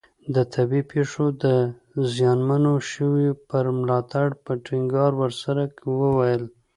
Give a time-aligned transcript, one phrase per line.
[0.35, 1.45] د طبیعي پېښو د
[2.13, 5.11] زیانمنو شویو پر ملاتړ په ټینګار
[5.43, 5.63] سره
[5.99, 6.43] وویل.